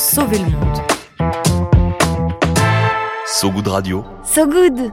sauver 0.00 0.38
le 0.38 0.44
monde. 0.44 0.78
So 3.26 3.50
Good 3.50 3.68
Radio. 3.68 4.04
So 4.24 4.46
Good 4.46 4.92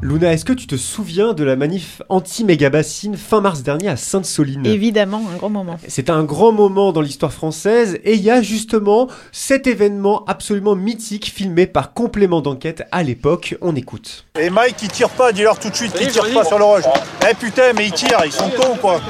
Luna, 0.00 0.32
est-ce 0.32 0.44
que 0.44 0.52
tu 0.52 0.66
te 0.66 0.76
souviens 0.76 1.34
de 1.34 1.42
la 1.44 1.56
manif 1.56 2.02
anti-mégabassine 2.08 3.16
fin 3.16 3.40
mars 3.40 3.62
dernier 3.62 3.88
à 3.88 3.96
Sainte-Soline? 3.96 4.64
Évidemment, 4.64 5.20
un 5.34 5.36
grand 5.36 5.50
moment. 5.50 5.76
C'est 5.86 6.08
un 6.08 6.22
grand 6.22 6.52
moment 6.52 6.92
dans 6.92 7.00
l'histoire 7.00 7.32
française 7.32 7.98
et 8.04 8.14
il 8.14 8.22
y 8.22 8.30
a 8.30 8.40
justement 8.40 9.08
cet 9.32 9.66
événement 9.66 10.24
absolument 10.26 10.76
mythique 10.76 11.26
filmé 11.34 11.66
par 11.66 11.92
complément 11.92 12.40
d'enquête 12.40 12.84
à 12.90 13.02
l'époque. 13.02 13.56
On 13.60 13.74
écoute. 13.74 14.24
Et 14.40 14.50
Mike, 14.50 14.76
il 14.82 14.88
tire 14.88 15.10
pas, 15.10 15.32
dis-leur 15.32 15.58
tout 15.58 15.68
de 15.68 15.74
suite 15.74 15.92
qu'il 15.92 16.08
tire 16.08 16.32
pas 16.32 16.44
sur 16.44 16.58
le 16.58 16.64
rush. 16.64 16.84
Eh 17.28 17.34
putain, 17.34 17.72
mais 17.76 17.88
ils 17.88 17.92
tirent, 17.92 18.22
ils 18.24 18.32
sont 18.32 18.50
cons 18.50 18.76
quoi? 18.80 19.00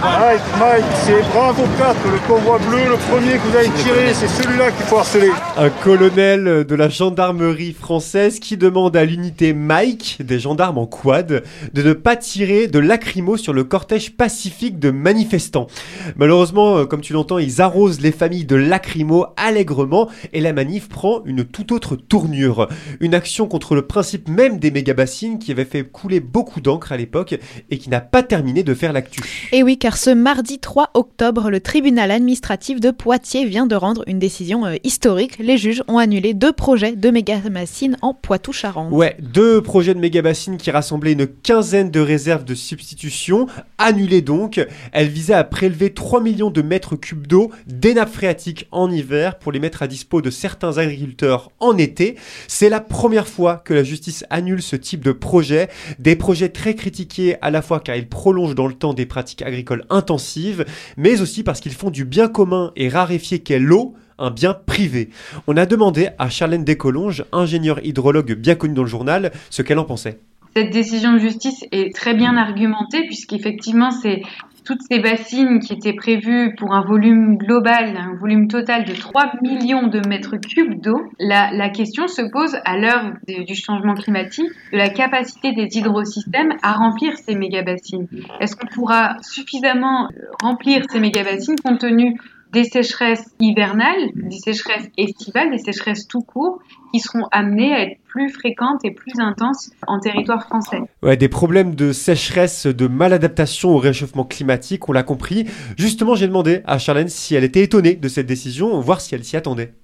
Mike, 0.00 0.40
Mike, 0.58 0.84
c'est 1.04 1.22
Bravo 1.32 1.62
4, 1.78 1.96
le 2.10 2.18
convoi 2.26 2.58
bleu, 2.58 2.88
le 2.88 2.96
premier 2.96 3.34
que 3.34 3.48
vous 3.48 3.56
avez 3.56 3.70
tiré, 3.82 4.12
c'est 4.12 4.28
celui-là 4.28 4.72
qu'il 4.72 4.84
faut 4.86 4.96
harceler. 4.96 5.30
Un 5.56 5.70
colonel 5.70 6.64
de 6.64 6.74
la 6.74 6.88
gendarmerie 6.88 7.72
française 7.72 8.40
qui 8.40 8.56
demande 8.56 8.96
à 8.96 9.04
l'unité 9.04 9.52
Mike, 9.52 10.18
des 10.20 10.40
gendarmes 10.40 10.78
en 10.78 10.86
quad, 10.86 11.44
de 11.72 11.82
ne 11.82 11.92
pas 11.92 12.16
tirer 12.16 12.66
de 12.66 12.80
lacrymo 12.80 13.36
sur 13.36 13.52
le 13.52 13.62
cortège 13.62 14.16
pacifique 14.16 14.80
de 14.80 14.90
manifestants. 14.90 15.68
Malheureusement, 16.16 16.78
euh, 16.78 16.84
comme 16.86 17.00
tu 17.00 17.12
l'entends, 17.12 17.38
ils 17.38 17.60
arrosent 17.60 18.00
les 18.00 18.12
familles 18.12 18.46
de 18.46 18.56
lacrymo 18.56 19.26
allègrement 19.36 20.08
et 20.32 20.40
la 20.40 20.52
manif 20.52 20.88
prend 20.88 21.22
une 21.24 21.44
toute 21.44 21.70
autre 21.70 21.94
tournure. 21.94 22.68
Une 23.00 23.14
action 23.14 23.46
contre 23.46 23.74
le 23.76 23.82
principe 23.82 24.28
même 24.28 24.58
des 24.58 24.72
mégabassines 24.72 25.38
qui 25.38 25.52
avait 25.52 25.64
fait 25.64 25.84
couler 25.84 26.18
beaucoup 26.18 26.60
d'encre 26.60 26.90
à 26.90 26.96
l'époque 26.96 27.36
et 27.70 27.78
qui 27.78 27.90
n'a 27.90 28.00
pas 28.00 28.24
terminé 28.24 28.64
de 28.64 28.74
faire 28.74 28.92
l'actu. 28.92 29.20
Et 29.52 29.62
oui, 29.62 29.78
car 29.84 29.98
ce 29.98 30.08
mardi 30.08 30.60
3 30.60 30.92
octobre, 30.94 31.50
le 31.50 31.60
tribunal 31.60 32.10
administratif 32.10 32.80
de 32.80 32.90
Poitiers 32.90 33.44
vient 33.44 33.66
de 33.66 33.74
rendre 33.74 34.02
une 34.06 34.18
décision 34.18 34.64
euh, 34.64 34.76
historique. 34.82 35.36
Les 35.38 35.58
juges 35.58 35.82
ont 35.88 35.98
annulé 35.98 36.32
deux 36.32 36.54
projets 36.54 36.96
de 36.96 37.10
mégabassines 37.10 37.98
en 38.00 38.14
Poitou-Charentes. 38.14 38.90
Ouais, 38.94 39.14
deux 39.20 39.60
projets 39.60 39.92
de 39.92 39.98
méga-bassines 39.98 40.56
qui 40.56 40.70
rassemblaient 40.70 41.12
une 41.12 41.26
quinzaine 41.26 41.90
de 41.90 42.00
réserves 42.00 42.46
de 42.46 42.54
substitution, 42.54 43.46
annulées 43.76 44.22
donc. 44.22 44.58
Elles 44.92 45.08
visaient 45.08 45.34
à 45.34 45.44
prélever 45.44 45.92
3 45.92 46.22
millions 46.22 46.48
de 46.48 46.62
mètres 46.62 46.96
cubes 46.96 47.26
d'eau 47.26 47.50
des 47.66 47.92
nappes 47.92 48.14
phréatiques 48.14 48.66
en 48.72 48.90
hiver 48.90 49.38
pour 49.38 49.52
les 49.52 49.60
mettre 49.60 49.82
à 49.82 49.86
dispo 49.86 50.22
de 50.22 50.30
certains 50.30 50.78
agriculteurs 50.78 51.50
en 51.60 51.76
été. 51.76 52.16
C'est 52.48 52.70
la 52.70 52.80
première 52.80 53.28
fois 53.28 53.60
que 53.62 53.74
la 53.74 53.84
justice 53.84 54.24
annule 54.30 54.62
ce 54.62 54.76
type 54.76 55.04
de 55.04 55.12
projet. 55.12 55.68
Des 55.98 56.16
projets 56.16 56.48
très 56.48 56.74
critiqués 56.74 57.36
à 57.42 57.50
la 57.50 57.60
fois 57.60 57.80
car 57.80 57.96
ils 57.96 58.08
prolongent 58.08 58.54
dans 58.54 58.66
le 58.66 58.72
temps 58.72 58.94
des 58.94 59.04
pratiques 59.04 59.42
agricoles 59.42 59.73
intensives, 59.90 60.64
mais 60.96 61.20
aussi 61.20 61.42
parce 61.42 61.60
qu'ils 61.60 61.72
font 61.72 61.90
du 61.90 62.04
bien 62.04 62.28
commun 62.28 62.72
et 62.76 62.88
raréfié 62.88 63.40
qu'est 63.40 63.58
l'eau 63.58 63.94
un 64.18 64.30
bien 64.30 64.54
privé. 64.54 65.10
On 65.46 65.56
a 65.56 65.66
demandé 65.66 66.10
à 66.18 66.28
Charlène 66.28 66.64
Descolonges, 66.64 67.24
ingénieure 67.32 67.80
hydrologue 67.84 68.34
bien 68.34 68.54
connue 68.54 68.74
dans 68.74 68.82
le 68.82 68.88
journal, 68.88 69.32
ce 69.50 69.62
qu'elle 69.62 69.78
en 69.78 69.84
pensait. 69.84 70.20
Cette 70.56 70.70
décision 70.70 71.12
de 71.12 71.18
justice 71.18 71.64
est 71.72 71.92
très 71.94 72.14
bien 72.14 72.36
argumentée 72.36 73.02
puisqu'effectivement 73.06 73.90
c'est 73.90 74.22
toutes 74.64 74.80
ces 74.90 74.98
bassines 74.98 75.60
qui 75.60 75.72
étaient 75.74 75.92
prévues 75.92 76.54
pour 76.56 76.74
un 76.74 76.82
volume 76.82 77.36
global, 77.36 77.96
un 77.96 78.16
volume 78.16 78.48
total 78.48 78.84
de 78.84 78.94
3 78.94 79.34
millions 79.42 79.88
de 79.88 80.00
mètres 80.08 80.36
cubes 80.36 80.80
d'eau, 80.80 81.00
la, 81.18 81.68
question 81.70 82.06
se 82.06 82.22
pose 82.22 82.56
à 82.64 82.78
l'heure 82.78 83.12
du 83.26 83.54
changement 83.54 83.94
climatique 83.94 84.48
de 84.72 84.78
la 84.78 84.88
capacité 84.88 85.52
des 85.52 85.68
hydrosystèmes 85.76 86.52
à 86.62 86.72
remplir 86.72 87.16
ces 87.16 87.34
méga-bassines. 87.34 88.06
Est-ce 88.40 88.56
qu'on 88.56 88.66
pourra 88.66 89.16
suffisamment 89.22 90.08
remplir 90.42 90.82
ces 90.90 91.00
méga-bassines 91.00 91.56
compte 91.62 91.80
tenu 91.80 92.16
des 92.54 92.64
sécheresses 92.64 93.26
hivernales, 93.40 94.10
des 94.14 94.38
sécheresses 94.38 94.88
estivales, 94.96 95.50
des 95.50 95.58
sécheresses 95.58 96.06
tout 96.06 96.22
court, 96.22 96.60
qui 96.92 97.00
seront 97.00 97.26
amenées 97.32 97.74
à 97.74 97.82
être 97.82 97.98
plus 98.06 98.30
fréquentes 98.30 98.84
et 98.84 98.92
plus 98.92 99.18
intenses 99.18 99.70
en 99.86 99.98
territoire 99.98 100.44
français. 100.44 100.78
Ouais, 101.02 101.16
des 101.16 101.28
problèmes 101.28 101.74
de 101.74 101.92
sécheresse, 101.92 102.66
de 102.66 102.86
maladaptation 102.86 103.70
au 103.70 103.78
réchauffement 103.78 104.24
climatique, 104.24 104.88
on 104.88 104.92
l'a 104.92 105.02
compris. 105.02 105.46
Justement, 105.76 106.14
j'ai 106.14 106.28
demandé 106.28 106.62
à 106.64 106.78
Charlène 106.78 107.08
si 107.08 107.34
elle 107.34 107.44
était 107.44 107.62
étonnée 107.62 107.96
de 107.96 108.08
cette 108.08 108.26
décision, 108.26 108.78
voir 108.80 109.00
si 109.00 109.14
elle 109.14 109.24
s'y 109.24 109.36
attendait. 109.36 109.74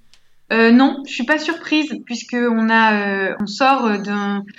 Euh, 0.52 0.72
non, 0.72 1.02
je 1.06 1.12
suis 1.12 1.24
pas 1.24 1.38
surprise 1.38 2.00
puisque 2.04 2.34
on 2.34 2.68
a, 2.68 2.94
euh, 2.94 3.34
on 3.40 3.46
sort 3.46 3.88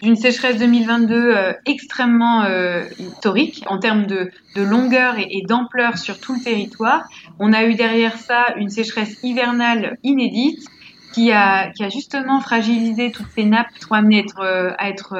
d'une 0.01 0.15
sécheresse 0.15 0.57
2022 0.57 1.15
euh, 1.15 1.53
extrêmement 1.65 2.43
euh, 2.43 2.85
historique 2.97 3.63
en 3.67 3.77
termes 3.77 4.05
de, 4.05 4.31
de 4.55 4.61
longueur 4.61 5.15
et, 5.17 5.41
d'ampleur 5.45 5.97
sur 5.97 6.19
tout 6.19 6.35
le 6.35 6.41
territoire. 6.41 7.09
On 7.39 7.51
a 7.51 7.65
eu 7.65 7.75
derrière 7.75 8.17
ça 8.17 8.53
une 8.55 8.69
sécheresse 8.69 9.17
hivernale 9.21 9.97
inédite 10.03 10.65
qui 11.13 11.33
a, 11.33 11.71
qui 11.71 11.83
a 11.83 11.89
justement 11.89 12.39
fragilisé 12.39 13.11
toutes 13.11 13.29
ces 13.35 13.43
nappes 13.43 13.67
sont 13.81 13.93
amenées 13.93 14.19
à 14.19 14.21
être, 14.21 14.75
à 14.77 14.89
être 14.89 15.17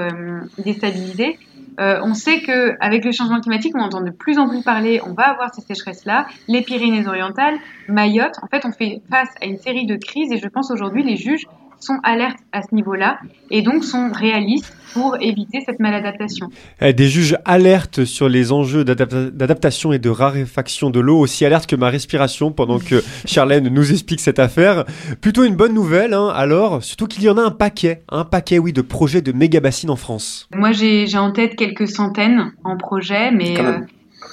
déstabilisées. 0.57 1.37
Euh, 1.81 1.99
on 2.03 2.13
sait 2.13 2.41
que 2.41 2.77
avec 2.79 3.03
le 3.03 3.11
changement 3.11 3.41
climatique, 3.41 3.73
on 3.75 3.81
entend 3.81 4.01
de 4.01 4.11
plus 4.11 4.37
en 4.37 4.47
plus 4.47 4.61
parler, 4.61 5.01
on 5.05 5.13
va 5.13 5.23
avoir 5.23 5.53
ces 5.53 5.61
sécheresses-là, 5.61 6.27
les 6.47 6.61
Pyrénées-Orientales, 6.61 7.57
Mayotte. 7.87 8.35
En 8.43 8.47
fait, 8.47 8.65
on 8.65 8.71
fait 8.71 9.01
face 9.09 9.29
à 9.41 9.45
une 9.45 9.57
série 9.57 9.87
de 9.87 9.95
crises 9.95 10.31
et 10.31 10.37
je 10.37 10.47
pense 10.47 10.69
aujourd'hui 10.69 11.03
les 11.03 11.15
juges 11.15 11.47
sont 11.83 11.97
alertes 12.03 12.39
à 12.51 12.61
ce 12.61 12.73
niveau-là 12.73 13.19
et 13.49 13.61
donc 13.61 13.83
sont 13.83 14.11
réalistes 14.11 14.75
pour 14.93 15.15
éviter 15.21 15.59
cette 15.65 15.79
maladaptation. 15.79 16.49
Des 16.81 17.07
juges 17.07 17.37
alertes 17.45 18.03
sur 18.05 18.27
les 18.27 18.51
enjeux 18.51 18.83
d'adaptation 18.83 19.93
et 19.93 19.99
de 19.99 20.09
raréfaction 20.09 20.89
de 20.89 20.99
l'eau, 20.99 21.17
aussi 21.19 21.45
alertes 21.45 21.67
que 21.67 21.75
ma 21.75 21.89
respiration 21.89 22.51
pendant 22.51 22.79
que 22.79 23.03
Charlène 23.25 23.69
nous 23.69 23.91
explique 23.91 24.19
cette 24.19 24.39
affaire. 24.39 24.85
Plutôt 25.21 25.43
une 25.43 25.55
bonne 25.55 25.73
nouvelle, 25.73 26.13
hein, 26.13 26.27
alors, 26.27 26.83
surtout 26.83 27.07
qu'il 27.07 27.23
y 27.23 27.29
en 27.29 27.37
a 27.37 27.41
un 27.41 27.51
paquet, 27.51 28.03
un 28.09 28.25
paquet, 28.25 28.59
oui, 28.59 28.73
de 28.73 28.81
projets 28.81 29.21
de 29.21 29.31
méga 29.31 29.59
bassines 29.59 29.89
en 29.89 29.95
France. 29.95 30.49
Moi, 30.53 30.71
j'ai 30.71 31.07
en 31.17 31.31
tête 31.31 31.55
quelques 31.55 31.87
centaines 31.87 32.51
en 32.63 32.77
projet, 32.77 33.31
mais... 33.31 33.55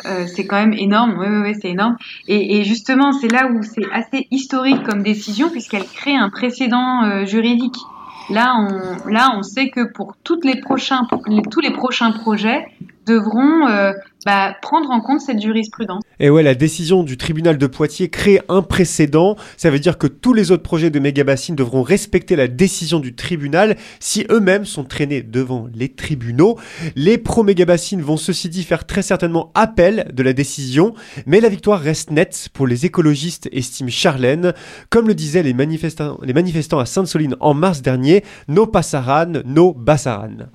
Euh, 0.07 0.27
c'est 0.27 0.47
quand 0.47 0.57
même 0.57 0.73
énorme, 0.73 1.17
oui, 1.19 1.27
oui, 1.29 1.39
oui 1.43 1.59
c'est 1.61 1.71
énorme. 1.71 1.97
Et, 2.27 2.65
justement, 2.65 3.13
c'est 3.13 3.29
là 3.29 3.49
où 3.51 3.63
c'est 3.63 3.91
assez 3.93 4.27
historique 4.31 4.83
comme 4.85 5.03
décision, 5.03 5.51
puisqu'elle 5.51 5.87
crée 5.87 6.17
un 6.17 6.31
précédent 6.31 7.05
euh, 7.05 7.25
juridique. 7.25 7.77
Là, 8.31 8.55
on, 8.59 9.09
là, 9.09 9.31
on 9.37 9.43
sait 9.43 9.71
que 9.71 9.91
pour 9.93 10.15
toutes 10.23 10.45
les 10.45 10.61
prochains, 10.61 11.03
tous 11.51 11.61
les 11.61 11.71
prochains 11.71 12.13
projets, 12.13 12.67
devront 13.09 13.67
euh, 13.69 13.93
bah, 14.27 14.55
prendre 14.61 14.91
en 14.91 15.01
compte 15.01 15.21
cette 15.21 15.41
jurisprudence. 15.41 16.03
Et 16.21 16.31
ouais, 16.31 16.43
la 16.43 16.55
décision 16.55 17.03
du 17.03 17.17
tribunal 17.17 17.57
de 17.57 17.67
Poitiers 17.67 18.09
crée 18.09 18.41
un 18.49 18.63
précédent. 18.63 19.37
Ça 19.57 19.71
veut 19.71 19.79
dire 19.79 19.99
que 19.99 20.07
tous 20.07 20.35
les 20.35 20.51
autres 20.51 20.63
projets 20.63 20.91
de 20.91 20.99
mégabassines 20.99 21.57
devront 21.57 21.83
respecter 21.83 22.37
la 22.37 22.49
décision 22.49 23.01
du 23.01 23.15
tribunal 23.15 23.77
si 24.01 24.27
eux-mêmes 24.31 24.65
sont 24.65 24.85
traînés 24.85 25.23
devant 25.23 25.69
les 25.75 25.89
tribunaux. 25.89 26.59
Les 26.97 27.19
pro-mégabassines 27.19 28.03
vont 28.03 28.17
ceci 28.17 28.49
dit 28.49 28.65
faire 28.65 28.87
très 28.87 29.03
certainement 29.03 29.51
appel 29.55 30.11
de 30.13 30.23
la 30.23 30.33
décision, 30.33 30.95
mais 31.27 31.41
la 31.41 31.49
victoire 31.49 31.81
reste 31.81 32.11
nette 32.11 32.49
pour 32.53 32.67
les 32.67 32.87
écologistes, 32.87 33.49
estime 33.53 33.89
Charlène. 33.89 34.53
Comme 34.91 35.09
le 35.09 35.15
disaient 35.15 35.43
les 35.43 35.55
manifestants, 35.55 36.19
les 36.23 36.35
manifestants 36.35 36.79
à 36.79 36.87
Sainte-Soline 36.87 37.37
en 37.41 37.55
mars 37.55 37.83
dernier, 37.83 38.25
no 38.49 38.67
passaran, 38.67 39.43
no 39.45 39.73
bassaran. 39.73 40.49